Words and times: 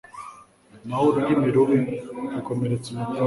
naho 0.85 1.03
ururimi 1.09 1.47
rubi 1.55 1.77
rukomeretsa 2.33 2.87
umutima 2.91 3.11